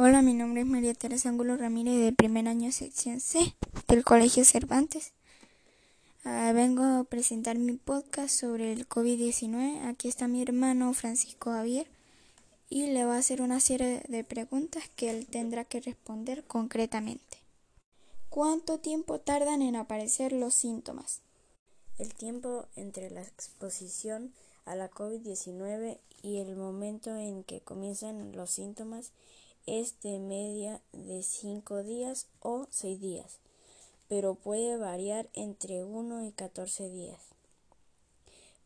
Hola, 0.00 0.22
mi 0.22 0.32
nombre 0.32 0.60
es 0.60 0.66
María 0.68 0.94
Teresa 0.94 1.28
Angulo 1.28 1.56
Ramírez 1.56 1.98
del 1.98 2.14
primer 2.14 2.46
año 2.46 2.70
sección 2.70 3.18
C 3.18 3.56
del 3.88 4.04
Colegio 4.04 4.44
Cervantes. 4.44 5.12
Ah, 6.22 6.52
vengo 6.54 6.84
a 6.84 7.02
presentar 7.02 7.58
mi 7.58 7.72
podcast 7.72 8.32
sobre 8.32 8.72
el 8.72 8.88
COVID-19. 8.88 9.88
Aquí 9.88 10.06
está 10.06 10.28
mi 10.28 10.40
hermano 10.40 10.94
Francisco 10.94 11.50
Javier 11.50 11.88
y 12.70 12.86
le 12.92 13.06
va 13.06 13.16
a 13.16 13.18
hacer 13.18 13.42
una 13.42 13.58
serie 13.58 14.04
de 14.06 14.22
preguntas 14.22 14.84
que 14.94 15.10
él 15.10 15.26
tendrá 15.26 15.64
que 15.64 15.80
responder 15.80 16.44
concretamente. 16.44 17.38
¿Cuánto 18.28 18.78
tiempo 18.78 19.18
tardan 19.18 19.62
en 19.62 19.74
aparecer 19.74 20.32
los 20.32 20.54
síntomas? 20.54 21.22
El 21.98 22.14
tiempo 22.14 22.68
entre 22.76 23.10
la 23.10 23.22
exposición 23.22 24.32
a 24.64 24.76
la 24.76 24.88
COVID-19 24.92 25.98
y 26.22 26.36
el 26.36 26.54
momento 26.54 27.16
en 27.16 27.42
que 27.42 27.62
comienzan 27.62 28.36
los 28.36 28.50
síntomas 28.50 29.10
es 29.68 30.00
de 30.00 30.18
media 30.18 30.80
de 30.92 31.22
5 31.22 31.82
días 31.82 32.26
o 32.40 32.66
6 32.70 33.00
días, 33.00 33.38
pero 34.08 34.34
puede 34.34 34.76
variar 34.76 35.28
entre 35.34 35.84
1 35.84 36.24
y 36.24 36.32
14 36.32 36.88
días. 36.88 37.20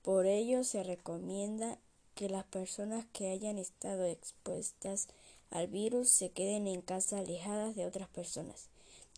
Por 0.03 0.27
ello 0.27 0.65
se 0.65 0.83
recomienda 0.83 1.79
que 2.15 2.29
las 2.29 2.45
personas 2.45 3.05
que 3.13 3.31
hayan 3.31 3.59
estado 3.59 4.05
expuestas 4.05 5.09
al 5.51 5.67
virus 5.69 6.11
se 6.11 6.31
queden 6.31 6.67
en 6.67 6.83
casa 6.83 7.19
alejadas 7.19 7.75
de 7.75 7.87
otras 7.87 8.09
personas 8.09 8.69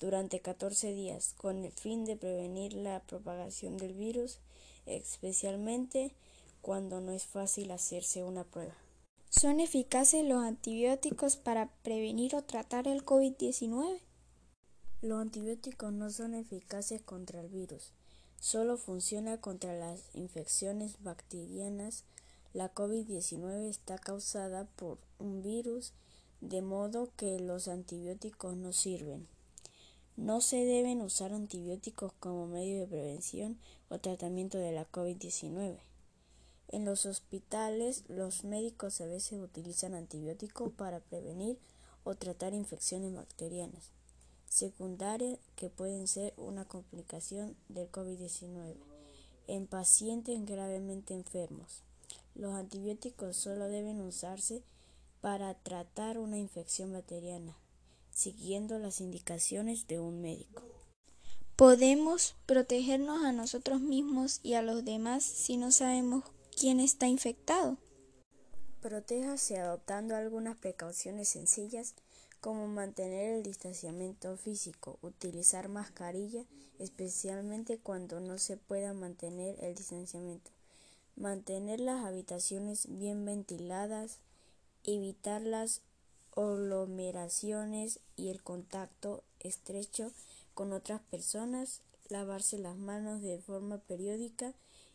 durante 0.00 0.40
14 0.40 0.92
días 0.92 1.34
con 1.36 1.64
el 1.64 1.72
fin 1.72 2.04
de 2.04 2.16
prevenir 2.16 2.74
la 2.74 3.00
propagación 3.00 3.76
del 3.76 3.94
virus, 3.94 4.38
especialmente 4.86 6.12
cuando 6.62 7.00
no 7.00 7.12
es 7.12 7.24
fácil 7.24 7.70
hacerse 7.70 8.22
una 8.22 8.44
prueba. 8.44 8.83
¿Son 9.40 9.58
eficaces 9.58 10.24
los 10.24 10.44
antibióticos 10.44 11.36
para 11.36 11.68
prevenir 11.82 12.36
o 12.36 12.44
tratar 12.44 12.86
el 12.86 13.04
COVID-19? 13.04 13.98
Los 15.02 15.20
antibióticos 15.20 15.92
no 15.92 16.08
son 16.10 16.34
eficaces 16.34 17.02
contra 17.02 17.40
el 17.40 17.48
virus, 17.48 17.90
solo 18.38 18.76
funciona 18.76 19.40
contra 19.40 19.74
las 19.74 20.02
infecciones 20.14 21.02
bacterianas. 21.02 22.04
La 22.52 22.72
COVID-19 22.72 23.68
está 23.68 23.98
causada 23.98 24.66
por 24.76 24.98
un 25.18 25.42
virus, 25.42 25.94
de 26.40 26.62
modo 26.62 27.10
que 27.16 27.40
los 27.40 27.66
antibióticos 27.66 28.56
no 28.56 28.72
sirven. 28.72 29.26
No 30.16 30.42
se 30.42 30.64
deben 30.64 31.02
usar 31.02 31.32
antibióticos 31.32 32.12
como 32.20 32.46
medio 32.46 32.78
de 32.78 32.86
prevención 32.86 33.58
o 33.88 33.98
tratamiento 33.98 34.58
de 34.58 34.70
la 34.70 34.88
COVID-19. 34.92 35.80
En 36.74 36.84
los 36.84 37.06
hospitales, 37.06 38.02
los 38.08 38.42
médicos 38.42 39.00
a 39.00 39.06
veces 39.06 39.38
utilizan 39.38 39.94
antibióticos 39.94 40.72
para 40.72 40.98
prevenir 40.98 41.56
o 42.02 42.16
tratar 42.16 42.52
infecciones 42.52 43.14
bacterianas 43.14 43.92
secundarias 44.48 45.38
que 45.54 45.70
pueden 45.70 46.08
ser 46.08 46.34
una 46.36 46.64
complicación 46.64 47.56
del 47.68 47.92
COVID-19 47.92 48.74
en 49.46 49.68
pacientes 49.68 50.44
gravemente 50.44 51.14
enfermos. 51.14 51.84
Los 52.34 52.52
antibióticos 52.54 53.36
solo 53.36 53.68
deben 53.68 54.00
usarse 54.00 54.64
para 55.20 55.54
tratar 55.54 56.18
una 56.18 56.38
infección 56.38 56.92
bacteriana, 56.92 57.56
siguiendo 58.10 58.80
las 58.80 59.00
indicaciones 59.00 59.86
de 59.86 60.00
un 60.00 60.20
médico. 60.20 60.64
¿Podemos 61.54 62.34
protegernos 62.46 63.22
a 63.22 63.30
nosotros 63.30 63.80
mismos 63.80 64.40
y 64.42 64.54
a 64.54 64.62
los 64.62 64.84
demás 64.84 65.22
si 65.22 65.56
no 65.56 65.70
sabemos 65.70 66.24
quién 66.56 66.80
está 66.80 67.06
infectado. 67.06 67.76
Protéjase 68.80 69.58
adoptando 69.58 70.14
algunas 70.14 70.56
precauciones 70.56 71.28
sencillas 71.28 71.94
como 72.40 72.68
mantener 72.68 73.34
el 73.34 73.42
distanciamiento 73.42 74.36
físico, 74.36 74.98
utilizar 75.00 75.68
mascarilla, 75.68 76.44
especialmente 76.78 77.78
cuando 77.78 78.20
no 78.20 78.38
se 78.38 78.56
pueda 78.56 78.92
mantener 78.92 79.56
el 79.64 79.74
distanciamiento, 79.74 80.50
mantener 81.16 81.80
las 81.80 82.04
habitaciones 82.04 82.86
bien 82.88 83.24
ventiladas, 83.24 84.18
evitar 84.84 85.40
las 85.40 85.80
aglomeraciones 86.36 88.00
y 88.16 88.28
el 88.28 88.42
contacto 88.42 89.24
estrecho 89.40 90.12
con 90.52 90.72
otras 90.72 91.00
personas, 91.00 91.80
lavarse 92.10 92.58
las 92.58 92.76
manos 92.76 93.22
de 93.22 93.38
forma 93.38 93.78
periódica 93.78 94.52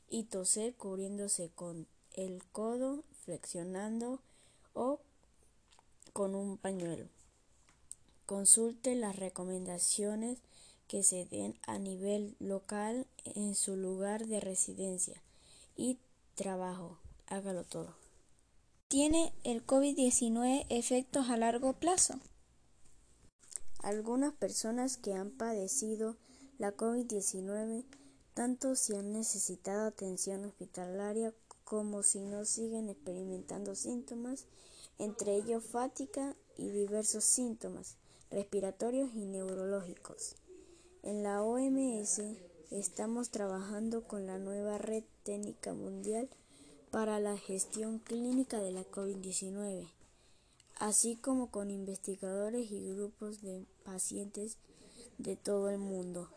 y 0.10 0.24
toser 0.24 0.74
cubriéndose 0.76 1.50
con 1.50 1.88
el 2.14 2.44
codo, 2.52 3.04
flexionando 3.24 4.20
o 4.74 5.00
con 6.14 6.36
un 6.36 6.58
pañuelo. 6.58 7.08
Consulte 8.26 8.96
las 8.96 9.16
recomendaciones 9.16 10.40
que 10.88 11.04
se 11.04 11.26
den 11.26 11.56
a 11.68 11.78
nivel 11.78 12.36
local 12.40 13.08
en 13.24 13.56
su 13.56 13.76
lugar 13.76 14.26
de 14.26 14.40
residencia 14.40 15.22
y 15.76 15.98
trabajo. 16.36 16.98
Hágalo 17.28 17.64
todo. 17.64 17.96
¿Tiene 18.88 19.34
el 19.44 19.66
COVID-19 19.66 20.66
efectos 20.70 21.30
a 21.30 21.38
largo 21.38 21.74
plazo? 21.74 22.20
Algunas 23.84 24.34
personas 24.34 24.98
que 24.98 25.14
han 25.14 25.30
padecido 25.30 26.18
la 26.58 26.76
COVID-19 26.76 27.86
tanto 28.34 28.76
si 28.76 28.96
han 28.96 29.12
necesitado 29.12 29.88
atención 29.88 30.46
hospitalaria 30.46 31.34
como 31.64 32.04
si 32.04 32.22
no 32.22 32.46
siguen 32.46 32.90
experimentando 32.90 33.76
síntomas, 33.76 34.46
entre 34.98 35.36
ellos 35.36 35.64
fatiga 35.64 36.36
y 36.58 36.70
diversos 36.70 37.24
síntomas 37.24 37.98
respiratorios 38.32 39.10
y 39.14 39.26
neurológicos. 39.26 40.36
En 41.04 41.24
la 41.24 41.42
OMS 41.44 42.22
estamos 42.72 43.30
trabajando 43.30 44.04
con 44.04 44.28
la 44.28 44.38
nueva 44.38 44.78
red 44.78 45.04
técnica 45.24 45.74
mundial 45.74 46.30
para 46.92 47.20
la 47.20 47.38
gestión 47.38 48.00
clínica 48.00 48.60
de 48.60 48.72
la 48.72 48.84
COVID-19, 48.84 49.88
así 50.80 51.16
como 51.16 51.52
con 51.52 51.72
investigadores 51.72 52.72
y 52.72 52.94
grupos 52.94 53.42
de 53.42 53.66
pacientes 53.84 54.58
de 55.18 55.36
todo 55.36 55.70
el 55.70 55.78
mundo 55.78 56.30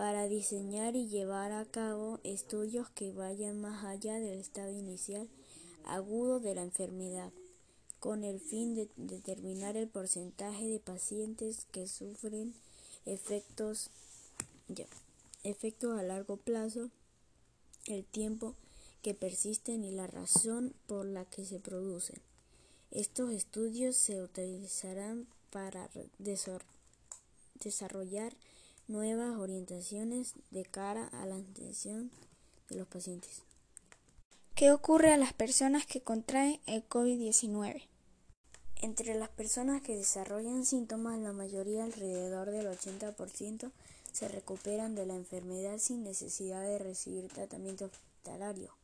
para 0.00 0.28
diseñar 0.28 0.96
y 0.96 1.08
llevar 1.08 1.52
a 1.52 1.66
cabo 1.66 2.20
estudios 2.24 2.88
que 2.88 3.12
vayan 3.12 3.60
más 3.60 3.84
allá 3.84 4.14
del 4.14 4.40
estado 4.40 4.70
inicial 4.70 5.28
agudo 5.84 6.40
de 6.40 6.54
la 6.54 6.62
enfermedad, 6.62 7.30
con 7.98 8.24
el 8.24 8.40
fin 8.40 8.74
de 8.74 8.88
determinar 8.96 9.76
el 9.76 9.88
porcentaje 9.88 10.68
de 10.68 10.80
pacientes 10.80 11.66
que 11.70 11.86
sufren 11.86 12.54
efectos, 13.04 13.90
efectos 15.44 15.98
a 15.98 16.02
largo 16.02 16.38
plazo, 16.38 16.88
el 17.84 18.06
tiempo 18.06 18.54
que 19.02 19.12
persisten 19.12 19.84
y 19.84 19.90
la 19.90 20.06
razón 20.06 20.72
por 20.86 21.04
la 21.04 21.26
que 21.26 21.44
se 21.44 21.60
producen. 21.60 22.22
Estos 22.90 23.32
estudios 23.32 23.96
se 23.96 24.22
utilizarán 24.22 25.26
para 25.50 25.90
desarrollar 27.58 28.34
nuevas 28.90 29.38
orientaciones 29.38 30.34
de 30.50 30.64
cara 30.64 31.06
a 31.12 31.24
la 31.24 31.36
atención 31.36 32.10
de 32.68 32.76
los 32.76 32.88
pacientes. 32.88 33.42
¿Qué 34.56 34.72
ocurre 34.72 35.12
a 35.12 35.16
las 35.16 35.32
personas 35.32 35.86
que 35.86 36.02
contraen 36.02 36.60
el 36.66 36.86
COVID-19? 36.88 37.84
Entre 38.82 39.14
las 39.14 39.28
personas 39.28 39.80
que 39.80 39.96
desarrollan 39.96 40.66
síntomas, 40.66 41.18
la 41.20 41.32
mayoría, 41.32 41.84
alrededor 41.84 42.50
del 42.50 42.66
80%, 42.66 43.70
se 44.12 44.28
recuperan 44.28 44.96
de 44.96 45.06
la 45.06 45.14
enfermedad 45.14 45.78
sin 45.78 46.02
necesidad 46.02 46.62
de 46.62 46.78
recibir 46.78 47.28
tratamiento 47.28 47.84
hospitalario. 47.84 48.74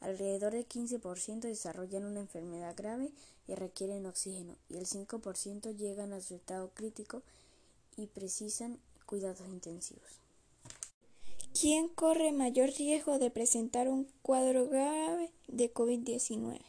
Alrededor 0.00 0.52
del 0.52 0.68
15% 0.68 1.40
desarrollan 1.40 2.04
una 2.04 2.20
enfermedad 2.20 2.76
grave 2.76 3.10
y 3.48 3.54
requieren 3.56 4.06
oxígeno, 4.06 4.54
y 4.68 4.76
el 4.76 4.86
5% 4.86 5.74
llegan 5.76 6.12
a 6.12 6.20
su 6.20 6.36
estado 6.36 6.70
crítico 6.74 7.22
y 7.96 8.06
precisan 8.06 8.78
cuidados 9.08 9.48
intensivos. 9.48 10.20
¿Quién 11.58 11.88
corre 11.88 12.30
mayor 12.30 12.70
riesgo 12.70 13.18
de 13.18 13.30
presentar 13.30 13.88
un 13.88 14.06
cuadro 14.22 14.68
grave 14.68 15.32
de 15.48 15.72
COVID-19? 15.72 16.60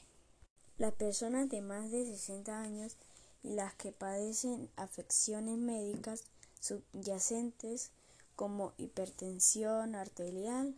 Las 0.78 0.94
personas 0.94 1.50
de 1.50 1.62
más 1.62 1.92
de 1.92 2.06
60 2.06 2.62
años 2.62 2.96
y 3.44 3.50
las 3.50 3.76
que 3.76 3.92
padecen 3.92 4.70
afecciones 4.78 5.58
médicas 5.58 6.24
subyacentes 6.62 7.92
como 8.38 8.72
hipertensión 8.78 9.96
arterial, 9.96 10.74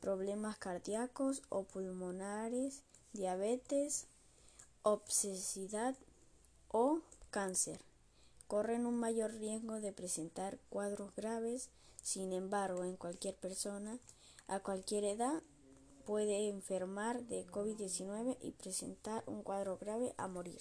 problemas 0.00 0.58
cardíacos 0.58 1.42
o 1.48 1.62
pulmonares, 1.64 2.82
diabetes, 3.14 4.06
obsesidad 4.82 5.96
o 6.68 7.00
cáncer 7.30 7.80
corren 8.46 8.86
un 8.86 8.98
mayor 8.98 9.34
riesgo 9.34 9.80
de 9.80 9.92
presentar 9.92 10.58
cuadros 10.68 11.14
graves. 11.14 11.70
Sin 12.02 12.32
embargo, 12.32 12.84
en 12.84 12.96
cualquier 12.96 13.34
persona 13.36 13.98
a 14.46 14.60
cualquier 14.60 15.04
edad 15.04 15.42
puede 16.04 16.48
enfermar 16.48 17.24
de 17.24 17.46
COVID-19 17.46 18.36
y 18.40 18.52
presentar 18.52 19.24
un 19.26 19.42
cuadro 19.42 19.76
grave 19.76 20.14
a 20.16 20.28
morir. 20.28 20.60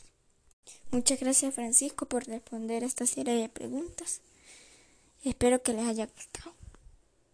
Muchas 0.92 1.20
gracias 1.20 1.54
Francisco 1.54 2.08
por 2.08 2.26
responder 2.26 2.84
esta 2.84 3.06
serie 3.06 3.36
de 3.36 3.50
preguntas. 3.50 4.22
Espero 5.24 5.62
que 5.62 5.74
les 5.74 5.86
haya 5.86 6.08
gustado. 6.08 6.55